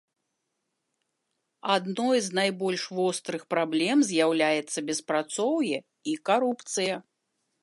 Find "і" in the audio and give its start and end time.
6.15-6.21